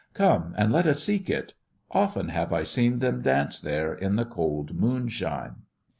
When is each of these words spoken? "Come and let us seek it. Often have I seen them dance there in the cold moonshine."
"Come 0.15 0.55
and 0.57 0.71
let 0.71 0.87
us 0.87 1.03
seek 1.03 1.29
it. 1.29 1.53
Often 1.91 2.29
have 2.29 2.51
I 2.51 2.63
seen 2.63 2.97
them 2.97 3.21
dance 3.21 3.59
there 3.59 3.93
in 3.93 4.15
the 4.15 4.25
cold 4.25 4.73
moonshine." 4.73 5.57